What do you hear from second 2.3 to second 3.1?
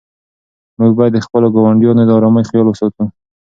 خیال وساتو.